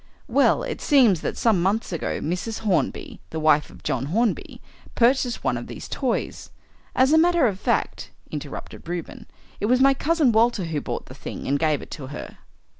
[0.27, 2.61] "Well, it seems that some months ago Mrs.
[2.61, 4.59] Hornby, the wife of John Hornby,
[4.95, 6.49] purchased one of these toys"
[6.95, 9.27] "As a matter of fact," interrupted Reuben,
[9.59, 12.39] "it was my cousin Walter who bought the thing and gave it to her."